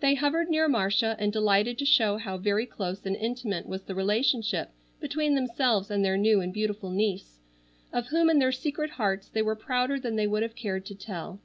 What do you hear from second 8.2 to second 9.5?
in their secret hearts they